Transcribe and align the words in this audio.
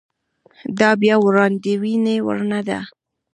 دا 0.79 0.89
بیا 1.01 1.15
د 1.21 1.23
وړاندوېنې 1.25 2.15
وړ 2.25 2.39
نه 2.51 2.61
ده. 2.67 2.79